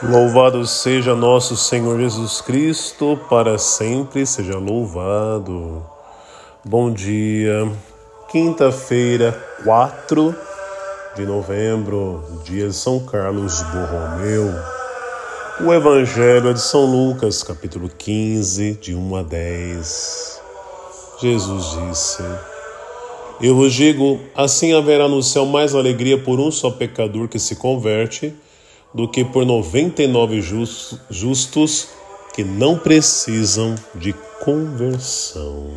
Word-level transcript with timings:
Louvado 0.00 0.64
seja 0.64 1.12
nosso 1.16 1.56
Senhor 1.56 1.98
Jesus 1.98 2.40
Cristo, 2.40 3.18
para 3.28 3.58
sempre 3.58 4.24
seja 4.24 4.56
louvado. 4.56 5.84
Bom 6.64 6.92
dia, 6.92 7.68
quinta-feira, 8.30 9.32
4 9.64 10.32
de 11.16 11.26
novembro, 11.26 12.22
dia 12.44 12.68
de 12.68 12.74
São 12.74 13.00
Carlos 13.00 13.60
Borromeu. 13.62 14.54
O 15.66 15.74
Evangelho 15.74 16.50
é 16.50 16.52
de 16.52 16.60
São 16.60 16.84
Lucas, 16.84 17.42
capítulo 17.42 17.88
15, 17.88 18.74
de 18.74 18.94
1 18.94 19.16
a 19.16 19.22
10. 19.24 20.40
Jesus 21.20 21.76
disse: 21.88 22.22
Eu 23.40 23.56
vos 23.56 23.74
digo, 23.74 24.20
assim 24.36 24.74
haverá 24.74 25.08
no 25.08 25.24
céu 25.24 25.44
mais 25.44 25.74
alegria 25.74 26.16
por 26.16 26.38
um 26.38 26.52
só 26.52 26.70
pecador 26.70 27.26
que 27.26 27.40
se 27.40 27.56
converte 27.56 28.32
do 28.92 29.06
que 29.08 29.24
por 29.24 29.44
99 29.44 30.40
justos, 31.10 31.88
que 32.34 32.42
não 32.42 32.78
precisam 32.78 33.74
de 33.94 34.14
conversão. 34.40 35.72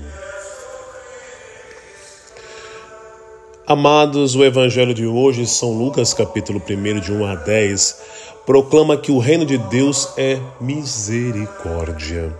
Amados, 3.66 4.36
o 4.36 4.44
evangelho 4.44 4.94
de 4.94 5.06
hoje, 5.06 5.45
São 5.48 5.72
Lucas, 5.72 6.14
capítulo 6.14 6.62
1, 6.62 7.00
de 7.00 7.12
1 7.12 7.26
a 7.26 7.36
10, 7.36 8.02
proclama 8.45 8.98
que 8.98 9.12
o 9.12 9.20
reino 9.20 9.46
de 9.46 9.58
Deus 9.58 10.09
é 10.18 10.40
misericórdia. 10.59 12.36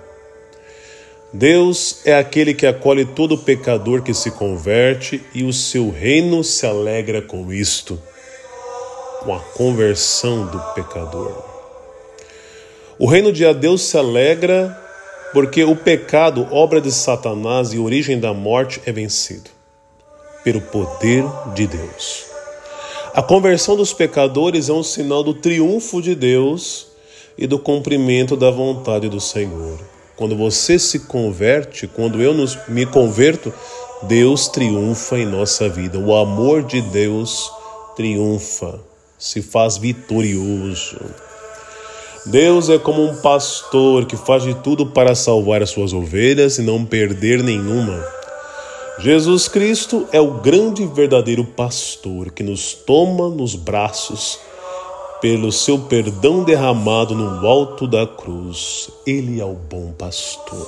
Deus 1.33 2.02
é 2.06 2.13
aquele 2.13 2.53
que 2.53 2.67
acolhe 2.67 3.06
todo 3.06 3.38
pecador 3.38 4.02
que 4.02 4.13
se 4.13 4.31
converte 4.31 5.23
e 5.33 5.44
o 5.44 5.53
seu 5.53 5.89
reino 5.89 6.44
se 6.44 6.66
alegra 6.66 7.22
com 7.22 7.53
isto 7.53 7.97
com 9.23 9.33
a 9.33 9.39
conversão 9.39 10.47
do 10.47 10.59
pecador. 10.73 11.31
O 12.97 13.05
reino 13.05 13.31
de 13.31 13.52
Deus 13.53 13.83
se 13.83 13.97
alegra 13.97 14.78
porque 15.33 15.63
o 15.63 15.75
pecado, 15.75 16.47
obra 16.52 16.81
de 16.81 16.91
Satanás 16.91 17.73
e 17.73 17.80
origem 17.80 18.19
da 18.19 18.33
morte, 18.33 18.81
é 18.86 18.91
vencido 18.91 19.50
pelo 20.44 20.59
poder 20.59 21.23
de 21.53 21.67
Deus. 21.67 22.25
A 23.13 23.22
conversão 23.22 23.75
dos 23.75 23.94
pecadores 23.94 24.69
é 24.69 24.73
um 24.73 24.83
sinal 24.83 25.23
do 25.23 25.33
triunfo 25.33 26.02
de 26.02 26.16
Deus 26.16 26.88
e 27.38 27.45
do 27.45 27.59
cumprimento 27.59 28.35
da 28.35 28.50
vontade 28.50 29.08
do 29.08 29.19
Senhor. 29.19 29.80
Quando 30.16 30.35
você 30.35 30.78
se 30.78 31.00
converte, 31.00 31.88
quando 31.88 32.22
eu 32.22 32.33
me 32.67 32.85
converto, 32.85 33.53
Deus 34.03 34.47
triunfa 34.47 35.17
em 35.17 35.25
nossa 35.25 35.69
vida. 35.69 35.97
O 36.00 36.16
amor 36.16 36.63
de 36.63 36.81
Deus 36.81 37.52
triunfa 37.95 38.91
se 39.22 39.39
faz 39.39 39.77
vitorioso. 39.77 41.00
Deus 42.25 42.69
é 42.69 42.80
como 42.80 43.03
um 43.03 43.22
pastor 43.22 44.05
que 44.05 44.17
faz 44.17 44.41
de 44.41 44.55
tudo 44.55 44.88
para 44.88 45.13
salvar 45.13 45.61
as 45.61 45.69
suas 45.69 45.94
ovelhas 45.94 46.58
e 46.58 46.63
não 46.63 46.83
perder 46.83 47.44
nenhuma. 47.44 48.03
Jesus 48.97 49.47
Cristo 49.47 50.08
é 50.11 50.19
o 50.19 50.41
grande 50.41 50.83
e 50.83 50.88
verdadeiro 50.88 51.45
pastor 51.45 52.31
que 52.31 52.41
nos 52.41 52.73
toma 52.73 53.30
nos 53.30 53.55
braços 53.55 54.39
pelo 55.22 55.51
seu 55.51 55.78
perdão 55.78 56.44
derramado 56.44 57.13
no 57.13 57.47
alto 57.47 57.88
da 57.88 58.07
cruz. 58.07 58.90
Ele 59.06 59.40
é 59.40 59.45
o 59.45 59.53
bom 59.53 59.94
pastor. 59.94 60.68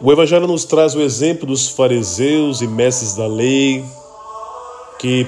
O 0.00 0.10
Evangelho 0.10 0.48
nos 0.48 0.64
traz 0.64 0.94
o 0.96 1.00
exemplo 1.00 1.46
dos 1.46 1.68
fariseus 1.68 2.60
e 2.60 2.66
mestres 2.66 3.14
da 3.14 3.28
lei 3.28 3.84
que 4.98 5.26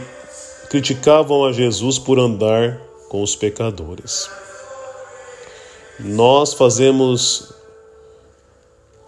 criticavam 0.71 1.45
a 1.45 1.53
Jesus 1.53 1.99
por 1.99 2.19
andar 2.19 2.81
com 3.09 3.23
os 3.23 3.35
pecadores. 3.35 4.29
Nós 5.99 6.53
fazemos 6.53 7.53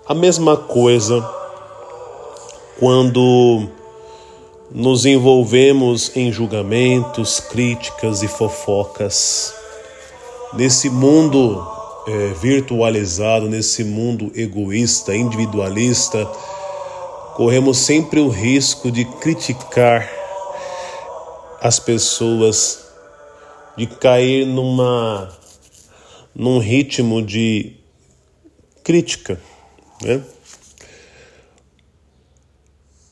a 0.07 0.15
mesma 0.15 0.57
coisa 0.57 1.23
quando 2.79 3.69
nos 4.71 5.05
envolvemos 5.05 6.17
em 6.17 6.33
julgamentos, 6.33 7.41
críticas 7.41 8.23
e 8.23 8.29
fofocas. 8.29 9.55
Nesse 10.55 10.89
mundo 10.89 11.65
é, 12.09 12.33
virtualizado, 12.41 13.49
nesse 13.49 13.85
mundo 13.85 14.33
egoísta, 14.35 15.15
individualista, 15.15 16.25
corremos 17.37 17.79
sempre 17.79 18.19
o 18.19 18.29
risco 18.29 18.91
de 18.91 19.05
criticar 19.05 20.20
as 21.61 21.79
pessoas 21.79 22.87
de 23.77 23.87
cair 23.87 24.47
numa 24.47 25.29
num 26.35 26.59
ritmo 26.59 27.23
de 27.23 27.77
crítica, 28.83 29.41
né? 30.03 30.23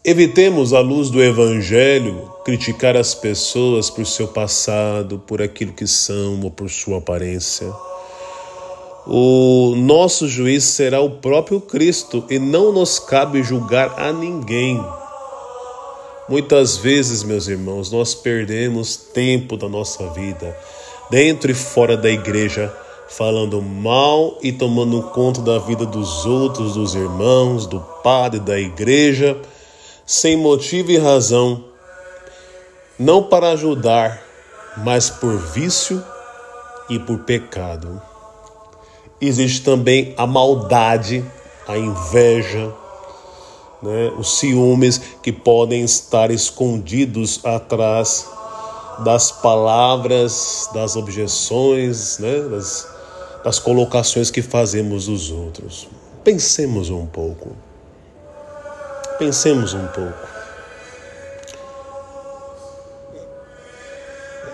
Evitemos, 0.05 0.73
à 0.73 0.81
luz 0.81 1.11
do 1.11 1.23
Evangelho, 1.23 2.33
criticar 2.45 2.97
as 2.97 3.15
pessoas 3.15 3.91
por 3.91 4.07
seu 4.07 4.29
passado, 4.29 5.19
por 5.19 5.43
aquilo 5.43 5.73
que 5.73 5.87
são 5.87 6.41
ou 6.41 6.51
por 6.51 6.71
sua 6.71 6.99
aparência. 6.99 7.71
O 9.07 9.75
nosso 9.77 10.27
juiz 10.27 10.65
será 10.65 11.01
o 11.01 11.11
próprio 11.11 11.61
Cristo 11.61 12.25
e 12.31 12.39
não 12.39 12.73
nos 12.73 12.99
cabe 12.99 13.43
julgar 13.43 13.99
a 13.99 14.13
ninguém. 14.13 14.83
Muitas 16.29 16.77
vezes, 16.77 17.23
meus 17.23 17.49
irmãos, 17.49 17.91
nós 17.91 18.15
perdemos 18.15 18.97
tempo 18.97 19.57
da 19.57 19.67
nossa 19.67 20.11
vida, 20.11 20.55
dentro 21.11 21.51
e 21.51 21.55
fora 21.55 21.97
da 21.97 22.11
igreja, 22.11 22.71
falando 23.09 23.63
mal 23.63 24.39
e 24.43 24.53
tomando 24.53 25.03
conta 25.05 25.41
da 25.41 25.59
vida 25.59 25.87
dos 25.87 26.27
outros, 26.27 26.75
dos 26.75 26.95
irmãos, 26.95 27.67
do 27.67 27.81
padre, 28.05 28.41
da 28.41 28.61
igreja, 28.61 29.41
sem 30.05 30.37
motivo 30.37 30.91
e 30.91 30.99
razão, 30.99 31.65
não 32.99 33.23
para 33.23 33.53
ajudar, 33.53 34.23
mas 34.77 35.09
por 35.09 35.35
vício 35.39 36.05
e 36.91 36.99
por 36.99 37.21
pecado. 37.21 38.03
Existe 39.19 39.63
também 39.63 40.13
a 40.19 40.27
maldade, 40.27 41.25
a 41.67 41.79
inveja, 41.79 42.71
né, 43.83 44.13
os 44.19 44.39
ciúmes 44.39 45.01
que 45.23 45.33
podem 45.33 45.83
estar 45.83 46.31
escondidos 46.31 47.41
atrás 47.45 48.27
das 49.05 49.31
palavras, 49.31 50.69
das 50.75 50.97
objeções, 50.97 52.19
né, 52.19 52.41
das, 52.41 52.89
das 53.45 53.59
colocações 53.59 54.31
que 54.31 54.43
fazemos 54.43 55.07
dos 55.07 55.31
outros. 55.31 55.89
Pensemos 56.25 56.91
um 56.91 57.07
pouco. 57.07 57.57
Pensemos 59.19 59.75
um 59.75 59.87
pouco. 59.87 60.29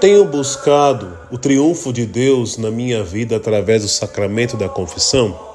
Tenho 0.01 0.27
buscado 0.27 1.19
o 1.31 1.39
triunfo 1.39 1.91
de 1.91 2.05
Deus 2.05 2.59
na 2.59 2.71
minha 2.71 3.03
vida 3.03 3.37
através 3.37 3.83
do 3.83 3.89
sacramento 3.89 4.56
da 4.56 4.69
confissão? 4.69 5.54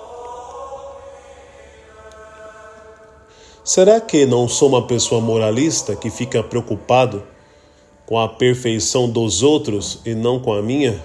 Será 3.69 4.01
que 4.01 4.25
não 4.25 4.47
sou 4.49 4.67
uma 4.67 4.87
pessoa 4.87 5.21
moralista 5.21 5.95
que 5.95 6.09
fica 6.09 6.41
preocupado 6.41 7.21
com 8.03 8.17
a 8.17 8.27
perfeição 8.27 9.07
dos 9.07 9.43
outros 9.43 10.01
e 10.03 10.15
não 10.15 10.39
com 10.39 10.53
a 10.53 10.59
minha? 10.59 10.99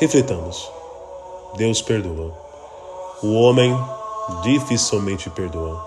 Reflitamos. 0.00 0.68
Deus 1.56 1.80
perdoa. 1.80 2.36
O 3.22 3.34
homem 3.34 3.72
dificilmente 4.42 5.30
perdoa. 5.30 5.80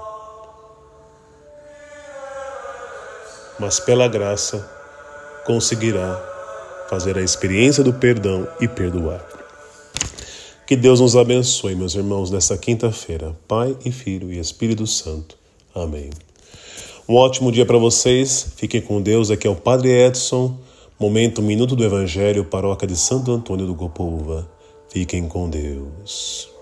Mas 3.59 3.77
pela 3.81 4.07
graça 4.07 4.71
conseguirá 5.45 6.17
fazer 6.89 7.17
a 7.17 7.21
experiência 7.21 7.83
do 7.83 7.91
perdão 7.91 8.47
e 8.61 8.69
perdoar. 8.69 9.44
Que 10.65 10.75
Deus 10.75 10.99
nos 10.99 11.15
abençoe, 11.15 11.75
meus 11.75 11.93
irmãos, 11.93 12.31
nessa 12.31 12.57
quinta-feira. 12.57 13.37
Pai 13.47 13.77
e 13.85 13.91
Filho 13.91 14.33
e 14.33 14.39
Espírito 14.39 14.87
Santo. 14.87 15.37
Amém. 15.75 16.09
Um 17.07 17.13
ótimo 17.13 17.51
dia 17.51 17.67
para 17.67 17.77
vocês. 17.77 18.53
Fiquem 18.57 18.81
com 18.81 18.99
Deus. 18.99 19.29
Aqui 19.29 19.45
é 19.45 19.49
o 19.49 19.55
Padre 19.55 19.91
Edson. 19.91 20.57
Momento 20.99 21.39
Minuto 21.39 21.75
do 21.75 21.83
Evangelho, 21.83 22.45
Paróquia 22.45 22.87
de 22.87 22.95
Santo 22.95 23.31
Antônio 23.31 23.67
do 23.67 23.75
Gopouva. 23.75 24.49
Fiquem 24.89 25.27
com 25.27 25.47
Deus. 25.47 26.54